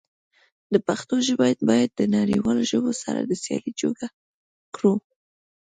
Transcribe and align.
د 0.73 0.75
پښتو 0.87 1.15
ژبه 1.27 1.47
بايد 1.69 1.89
د 1.95 2.01
نړيوالو 2.17 2.61
ژبو 2.71 2.91
سره 3.03 3.19
د 3.23 3.31
سيالی 3.43 3.71
جوګه 3.81 4.07
کړو. 4.75 4.93